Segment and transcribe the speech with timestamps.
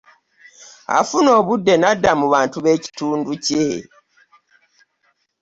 [0.97, 3.67] Afuna obudde nadda mu bantu be kitundu kye.